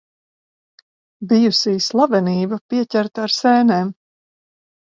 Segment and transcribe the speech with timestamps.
[1.33, 3.95] Bijusī slavenība pieķerta ar sēnēm.